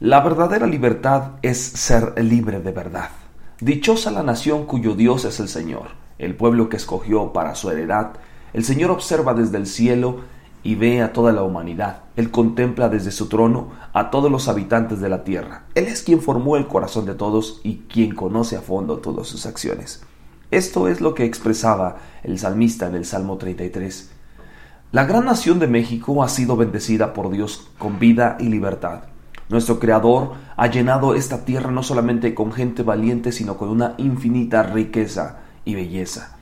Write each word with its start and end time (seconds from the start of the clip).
La 0.00 0.20
verdadera 0.20 0.66
libertad 0.66 1.32
es 1.42 1.58
ser 1.58 2.14
libre 2.24 2.60
de 2.60 2.72
verdad. 2.72 3.10
Dichosa 3.60 4.10
la 4.10 4.22
nación 4.22 4.64
cuyo 4.64 4.94
Dios 4.94 5.26
es 5.26 5.40
el 5.40 5.48
Señor, 5.48 5.88
el 6.16 6.34
pueblo 6.36 6.70
que 6.70 6.78
escogió 6.78 7.34
para 7.34 7.54
su 7.54 7.68
heredad. 7.68 8.12
El 8.54 8.64
Señor 8.64 8.90
observa 8.92 9.34
desde 9.34 9.58
el 9.58 9.66
cielo 9.66 10.20
y 10.62 10.76
ve 10.76 11.02
a 11.02 11.12
toda 11.12 11.32
la 11.32 11.42
humanidad. 11.42 12.04
Él 12.16 12.30
contempla 12.30 12.88
desde 12.88 13.10
su 13.10 13.28
trono 13.28 13.72
a 13.92 14.08
todos 14.08 14.32
los 14.32 14.48
habitantes 14.48 15.02
de 15.02 15.10
la 15.10 15.22
tierra. 15.22 15.64
Él 15.74 15.84
es 15.84 16.02
quien 16.02 16.22
formó 16.22 16.56
el 16.56 16.66
corazón 16.66 17.04
de 17.04 17.14
todos 17.14 17.60
y 17.62 17.82
quien 17.92 18.14
conoce 18.14 18.56
a 18.56 18.62
fondo 18.62 19.00
todas 19.00 19.26
sus 19.26 19.44
acciones. 19.44 20.02
Esto 20.50 20.88
es 20.88 21.02
lo 21.02 21.14
que 21.14 21.26
expresaba 21.26 21.98
el 22.22 22.38
salmista 22.38 22.86
en 22.86 22.94
el 22.94 23.04
Salmo 23.04 23.36
33. 23.36 24.10
La 24.92 25.04
gran 25.04 25.26
nación 25.26 25.58
de 25.58 25.66
México 25.66 26.22
ha 26.22 26.28
sido 26.30 26.56
bendecida 26.56 27.12
por 27.12 27.28
Dios 27.30 27.68
con 27.78 27.98
vida 27.98 28.38
y 28.40 28.44
libertad. 28.44 29.02
Nuestro 29.50 29.80
Creador 29.80 30.34
ha 30.56 30.68
llenado 30.68 31.14
esta 31.16 31.44
tierra 31.44 31.72
no 31.72 31.82
solamente 31.82 32.34
con 32.36 32.52
gente 32.52 32.84
valiente, 32.84 33.32
sino 33.32 33.56
con 33.56 33.68
una 33.68 33.94
infinita 33.98 34.62
riqueza 34.62 35.40
y 35.64 35.74
belleza. 35.74 36.36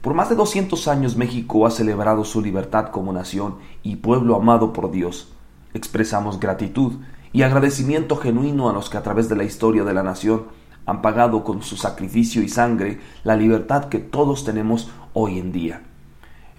Por 0.00 0.14
más 0.14 0.28
de 0.28 0.36
200 0.36 0.86
años 0.86 1.16
México 1.16 1.66
ha 1.66 1.72
celebrado 1.72 2.24
su 2.24 2.40
libertad 2.40 2.90
como 2.90 3.12
nación 3.12 3.56
y 3.82 3.96
pueblo 3.96 4.36
amado 4.36 4.72
por 4.72 4.92
Dios. 4.92 5.32
Expresamos 5.74 6.38
gratitud 6.38 7.00
y 7.32 7.42
agradecimiento 7.42 8.14
genuino 8.14 8.70
a 8.70 8.72
los 8.72 8.90
que 8.90 8.96
a 8.96 9.02
través 9.02 9.28
de 9.28 9.34
la 9.34 9.44
historia 9.44 9.82
de 9.82 9.94
la 9.94 10.04
nación 10.04 10.44
han 10.86 11.02
pagado 11.02 11.42
con 11.42 11.62
su 11.62 11.76
sacrificio 11.76 12.42
y 12.42 12.48
sangre 12.48 13.00
la 13.24 13.34
libertad 13.34 13.86
que 13.86 13.98
todos 13.98 14.44
tenemos 14.44 14.88
hoy 15.14 15.40
en 15.40 15.50
día. 15.50 15.82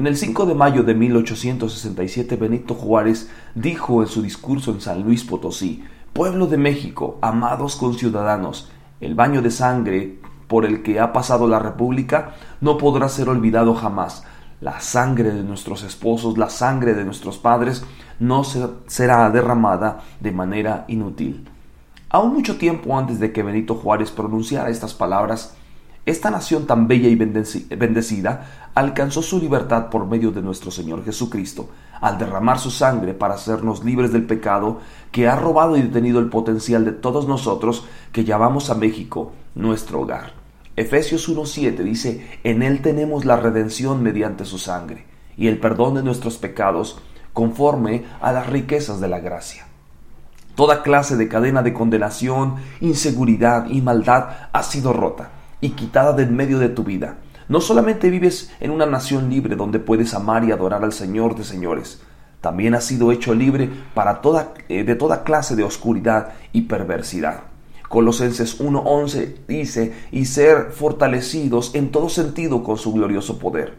En 0.00 0.06
el 0.06 0.16
5 0.16 0.46
de 0.46 0.54
mayo 0.54 0.82
de 0.82 0.94
1867 0.94 2.36
Benito 2.36 2.72
Juárez 2.72 3.28
dijo 3.54 4.00
en 4.00 4.08
su 4.08 4.22
discurso 4.22 4.70
en 4.70 4.80
San 4.80 5.02
Luis 5.02 5.24
Potosí, 5.24 5.84
Pueblo 6.14 6.46
de 6.46 6.56
México, 6.56 7.18
amados 7.20 7.76
conciudadanos, 7.76 8.70
el 9.02 9.14
baño 9.14 9.42
de 9.42 9.50
sangre 9.50 10.18
por 10.48 10.64
el 10.64 10.82
que 10.82 11.00
ha 11.00 11.12
pasado 11.12 11.46
la 11.46 11.58
República 11.58 12.34
no 12.62 12.78
podrá 12.78 13.10
ser 13.10 13.28
olvidado 13.28 13.74
jamás. 13.74 14.24
La 14.62 14.80
sangre 14.80 15.32
de 15.32 15.42
nuestros 15.42 15.82
esposos, 15.82 16.38
la 16.38 16.48
sangre 16.48 16.94
de 16.94 17.04
nuestros 17.04 17.36
padres, 17.36 17.84
no 18.18 18.42
será 18.42 19.28
derramada 19.28 20.00
de 20.18 20.32
manera 20.32 20.86
inútil. 20.88 21.46
Aún 22.08 22.32
mucho 22.32 22.56
tiempo 22.56 22.96
antes 22.96 23.20
de 23.20 23.32
que 23.32 23.42
Benito 23.42 23.74
Juárez 23.74 24.10
pronunciara 24.10 24.70
estas 24.70 24.94
palabras, 24.94 25.58
esta 26.06 26.30
nación 26.30 26.66
tan 26.66 26.88
bella 26.88 27.08
y 27.08 27.14
bendecida 27.14 28.70
alcanzó 28.74 29.20
su 29.20 29.38
libertad 29.38 29.90
por 29.90 30.06
medio 30.06 30.30
de 30.30 30.40
nuestro 30.40 30.70
Señor 30.70 31.04
Jesucristo, 31.04 31.68
al 32.00 32.16
derramar 32.16 32.58
su 32.58 32.70
sangre 32.70 33.12
para 33.12 33.34
hacernos 33.34 33.84
libres 33.84 34.10
del 34.10 34.24
pecado 34.24 34.80
que 35.12 35.28
ha 35.28 35.36
robado 35.36 35.76
y 35.76 35.82
detenido 35.82 36.18
el 36.18 36.30
potencial 36.30 36.86
de 36.86 36.92
todos 36.92 37.28
nosotros 37.28 37.84
que 38.12 38.24
llamamos 38.24 38.70
a 38.70 38.74
México 38.74 39.32
nuestro 39.54 40.00
hogar. 40.00 40.32
Efesios 40.74 41.28
1.7 41.28 41.76
dice, 41.82 42.40
en 42.44 42.62
Él 42.62 42.80
tenemos 42.80 43.26
la 43.26 43.36
redención 43.36 44.02
mediante 44.02 44.46
su 44.46 44.56
sangre 44.56 45.04
y 45.36 45.48
el 45.48 45.58
perdón 45.58 45.96
de 45.96 46.02
nuestros 46.02 46.38
pecados 46.38 46.98
conforme 47.34 48.04
a 48.22 48.32
las 48.32 48.46
riquezas 48.46 49.00
de 49.00 49.08
la 49.08 49.20
gracia. 49.20 49.66
Toda 50.54 50.82
clase 50.82 51.16
de 51.16 51.28
cadena 51.28 51.62
de 51.62 51.74
condenación, 51.74 52.56
inseguridad 52.80 53.66
y 53.68 53.82
maldad 53.82 54.48
ha 54.52 54.62
sido 54.62 54.94
rota 54.94 55.32
y 55.60 55.70
quitada 55.70 56.12
de 56.12 56.24
en 56.24 56.36
medio 56.36 56.58
de 56.58 56.68
tu 56.68 56.84
vida. 56.84 57.16
No 57.48 57.60
solamente 57.60 58.10
vives 58.10 58.52
en 58.60 58.70
una 58.70 58.86
nación 58.86 59.28
libre 59.28 59.56
donde 59.56 59.78
puedes 59.78 60.14
amar 60.14 60.44
y 60.44 60.52
adorar 60.52 60.84
al 60.84 60.92
Señor 60.92 61.34
de 61.34 61.44
señores, 61.44 62.00
también 62.40 62.74
has 62.74 62.84
sido 62.84 63.12
hecho 63.12 63.34
libre 63.34 63.68
para 63.92 64.20
toda, 64.22 64.54
eh, 64.68 64.84
de 64.84 64.94
toda 64.94 65.24
clase 65.24 65.56
de 65.56 65.64
oscuridad 65.64 66.32
y 66.52 66.62
perversidad. 66.62 67.40
Colosenses 67.88 68.60
1:11 68.60 69.36
dice, 69.48 69.92
y 70.10 70.26
ser 70.26 70.70
fortalecidos 70.70 71.74
en 71.74 71.90
todo 71.90 72.08
sentido 72.08 72.62
con 72.62 72.78
su 72.78 72.92
glorioso 72.92 73.38
poder. 73.38 73.74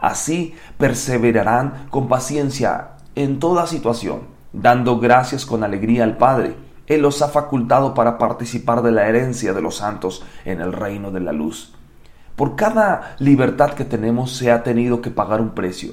Así 0.00 0.54
perseverarán 0.78 1.86
con 1.90 2.06
paciencia 2.06 2.90
en 3.14 3.38
toda 3.38 3.66
situación, 3.66 4.20
dando 4.52 5.00
gracias 5.00 5.46
con 5.46 5.64
alegría 5.64 6.04
al 6.04 6.18
Padre 6.18 6.65
él 6.86 7.02
los 7.02 7.22
ha 7.22 7.28
facultado 7.28 7.94
para 7.94 8.18
participar 8.18 8.82
de 8.82 8.92
la 8.92 9.08
herencia 9.08 9.52
de 9.52 9.62
los 9.62 9.76
santos 9.76 10.24
en 10.44 10.60
el 10.60 10.72
reino 10.72 11.10
de 11.10 11.20
la 11.20 11.32
luz. 11.32 11.74
Por 12.36 12.54
cada 12.54 13.16
libertad 13.18 13.72
que 13.72 13.84
tenemos 13.84 14.32
se 14.36 14.52
ha 14.52 14.62
tenido 14.62 15.00
que 15.00 15.10
pagar 15.10 15.40
un 15.40 15.50
precio. 15.50 15.92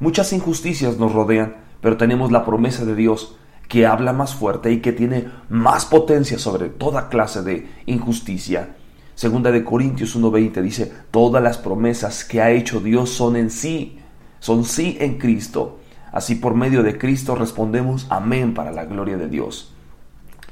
Muchas 0.00 0.32
injusticias 0.32 0.98
nos 0.98 1.12
rodean, 1.12 1.56
pero 1.80 1.96
tenemos 1.96 2.32
la 2.32 2.44
promesa 2.44 2.84
de 2.84 2.94
Dios 2.94 3.36
que 3.68 3.86
habla 3.86 4.12
más 4.12 4.34
fuerte 4.34 4.72
y 4.72 4.80
que 4.80 4.92
tiene 4.92 5.28
más 5.48 5.86
potencia 5.86 6.38
sobre 6.38 6.68
toda 6.68 7.08
clase 7.08 7.42
de 7.42 7.68
injusticia. 7.86 8.76
Segunda 9.14 9.50
de 9.50 9.64
Corintios 9.64 10.16
1:20 10.16 10.62
dice, 10.62 10.92
todas 11.10 11.42
las 11.42 11.58
promesas 11.58 12.24
que 12.24 12.40
ha 12.40 12.50
hecho 12.50 12.80
Dios 12.80 13.10
son 13.10 13.36
en 13.36 13.50
sí, 13.50 13.98
son 14.40 14.64
sí 14.64 14.96
en 15.00 15.18
Cristo. 15.18 15.78
Así 16.10 16.34
por 16.34 16.54
medio 16.54 16.82
de 16.82 16.98
Cristo 16.98 17.34
respondemos 17.34 18.06
amén 18.10 18.54
para 18.54 18.72
la 18.72 18.84
gloria 18.84 19.16
de 19.16 19.28
Dios. 19.28 19.71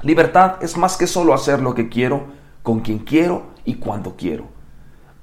Libertad 0.03 0.55
es 0.63 0.79
más 0.79 0.97
que 0.97 1.07
solo 1.07 1.35
hacer 1.35 1.61
lo 1.61 1.75
que 1.75 1.91
quiero, 1.91 2.25
con 2.63 2.81
quien 2.81 3.01
quiero 3.01 3.43
y 3.67 3.75
cuando 3.75 4.17
quiero. 4.17 4.47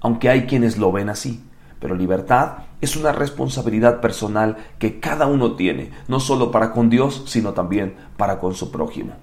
Aunque 0.02 0.30
hay 0.30 0.46
quienes 0.46 0.78
lo 0.78 0.92
ven 0.92 1.10
así, 1.10 1.44
pero 1.80 1.96
libertad 1.96 2.60
es 2.80 2.96
una 2.96 3.12
responsabilidad 3.12 4.02
personal 4.02 4.58
que 4.78 5.00
cada 5.00 5.26
uno 5.26 5.56
tiene, 5.56 5.90
no 6.08 6.20
solo 6.20 6.52
para 6.52 6.72
con 6.74 6.92
Dios, 6.92 7.24
sino 7.26 7.54
también 7.54 7.96
para 8.18 8.38
con 8.38 8.54
su 8.54 8.72
prójimo. 8.72 9.14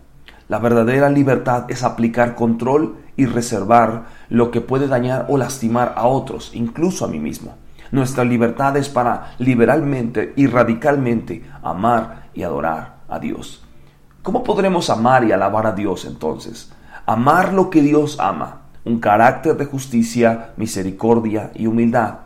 La 0.48 0.58
verdadera 0.58 1.08
libertad 1.08 1.66
es 1.68 1.84
aplicar 1.84 2.34
control 2.34 2.96
y 3.16 3.26
reservar 3.26 4.06
lo 4.28 4.50
que 4.50 4.60
puede 4.60 4.88
dañar 4.88 5.26
o 5.28 5.38
lastimar 5.38 5.94
a 5.96 6.08
otros, 6.08 6.50
incluso 6.54 7.04
a 7.04 7.08
mí 7.08 7.20
mismo. 7.20 7.54
Nuestra 7.92 8.24
libertad 8.24 8.76
es 8.76 8.88
para 8.88 9.36
liberalmente 9.38 10.32
y 10.34 10.48
radicalmente 10.48 11.44
amar 11.62 12.28
y 12.34 12.42
adorar 12.42 12.96
a 13.08 13.20
Dios. 13.20 13.64
¿Cómo 14.24 14.42
podremos 14.42 14.88
amar 14.88 15.22
y 15.24 15.32
alabar 15.32 15.66
a 15.66 15.72
Dios 15.72 16.06
entonces? 16.06 16.72
Amar 17.04 17.52
lo 17.52 17.68
que 17.68 17.82
Dios 17.82 18.18
ama, 18.18 18.62
un 18.86 18.98
carácter 18.98 19.54
de 19.54 19.66
justicia, 19.66 20.54
misericordia 20.56 21.52
y 21.54 21.66
humildad. 21.66 22.20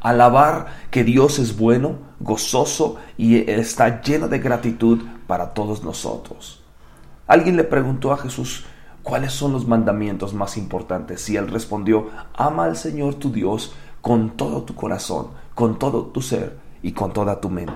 Alabar 0.00 0.66
que 0.90 1.04
Dios 1.04 1.38
es 1.38 1.56
bueno, 1.56 1.98
gozoso 2.18 2.96
y 3.16 3.48
está 3.48 4.02
lleno 4.02 4.26
de 4.26 4.40
gratitud 4.40 5.04
para 5.28 5.54
todos 5.54 5.84
nosotros. 5.84 6.64
Alguien 7.28 7.56
le 7.56 7.62
preguntó 7.62 8.10
a 8.10 8.18
Jesús, 8.18 8.64
¿cuáles 9.04 9.32
son 9.32 9.52
los 9.52 9.68
mandamientos 9.68 10.34
más 10.34 10.56
importantes? 10.56 11.30
Y 11.30 11.36
él 11.36 11.46
respondió, 11.46 12.08
ama 12.34 12.64
al 12.64 12.76
Señor 12.76 13.14
tu 13.14 13.30
Dios 13.30 13.72
con 14.00 14.30
todo 14.30 14.64
tu 14.64 14.74
corazón, 14.74 15.28
con 15.54 15.78
todo 15.78 16.06
tu 16.06 16.22
ser 16.22 16.58
y 16.82 16.90
con 16.90 17.12
toda 17.12 17.40
tu 17.40 17.50
mente. 17.50 17.72